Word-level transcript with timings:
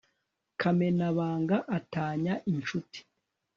kamenabanga 0.61 1.57
atanya 1.77 2.33
incuti 2.51 2.99